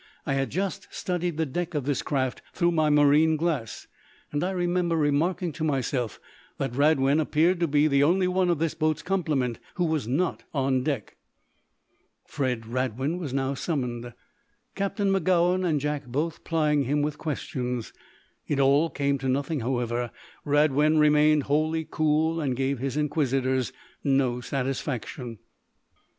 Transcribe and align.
"I 0.25 0.33
had 0.33 0.49
just 0.49 0.87
studied 0.89 1.37
the 1.37 1.45
deck 1.45 1.75
of 1.75 1.85
this 1.85 2.01
craft 2.01 2.41
through 2.55 2.71
my 2.71 2.89
marine 2.89 3.35
glass, 3.37 3.85
and 4.31 4.43
I 4.43 4.49
remember 4.49 4.95
remarking 4.95 5.51
to 5.51 5.63
myself 5.63 6.19
that 6.57 6.73
Radwin 6.75 7.19
appeared 7.19 7.59
to 7.59 7.67
be 7.67 7.87
the 7.87 8.01
only 8.03 8.27
one 8.27 8.49
of 8.49 8.57
this 8.57 8.73
boat's 8.73 9.03
complement 9.03 9.59
who 9.75 9.85
was 9.85 10.07
not 10.07 10.43
on 10.55 10.81
deck." 10.81 11.17
Fred 12.25 12.65
Radwin 12.65 13.19
was 13.19 13.31
now 13.31 13.53
summoned, 13.53 14.13
Captain 14.73 15.11
Magowan 15.11 15.63
and 15.63 15.79
Jack 15.79 16.07
both 16.07 16.43
plying 16.43 16.85
him 16.85 17.03
with 17.03 17.19
questions. 17.19 17.93
It 18.47 18.59
all 18.59 18.89
came 18.89 19.19
to 19.19 19.29
nothing, 19.29 19.59
however. 19.59 20.09
Radwin 20.43 20.97
remained 20.97 21.43
wholly 21.43 21.85
cool 21.87 22.41
and 22.41 22.55
gave 22.55 22.79
his 22.79 22.97
inquisitors 22.97 23.71
no 24.03 24.41
satisfaction. 24.41 25.37